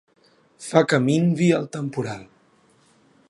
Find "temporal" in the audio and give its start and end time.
1.77-2.25